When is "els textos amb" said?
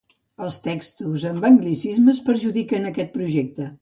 0.45-1.45